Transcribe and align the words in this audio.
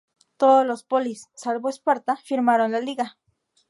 Todas 0.37 0.65
las 0.65 0.81
polis, 0.83 1.29
salvo 1.35 1.69
Esparta, 1.69 2.15
firmaron 2.15 2.71
la 2.71 2.79
liga. 2.81 3.19